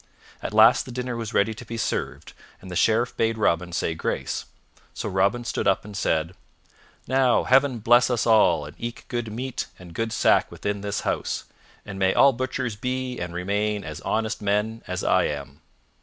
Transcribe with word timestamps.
At 0.41 0.51
last 0.51 0.85
the 0.87 0.91
dinner 0.91 1.15
was 1.15 1.31
ready 1.35 1.53
to 1.53 1.63
be 1.63 1.77
served 1.77 2.33
and 2.59 2.71
the 2.71 2.75
Sheriff 2.75 3.15
bade 3.15 3.37
Robin 3.37 3.71
say 3.71 3.93
grace, 3.93 4.45
so 4.95 5.07
Robin 5.07 5.43
stood 5.45 5.67
up 5.67 5.85
and 5.85 5.95
said, 5.95 6.33
"Now 7.07 7.43
Heaven 7.43 7.77
bless 7.77 8.09
us 8.09 8.25
all 8.25 8.65
and 8.65 8.75
eke 8.79 9.05
good 9.09 9.31
meat 9.31 9.67
and 9.77 9.93
good 9.93 10.11
sack 10.11 10.51
within 10.51 10.81
this 10.81 11.01
house, 11.01 11.43
and 11.85 11.99
may 11.99 12.15
all 12.15 12.33
butchers 12.33 12.75
be 12.75 13.19
and 13.19 13.31
remain 13.31 13.83
as 13.83 14.01
honest 14.01 14.41
men 14.41 14.81
as 14.87 15.03
I 15.03 15.25
am." 15.25 15.61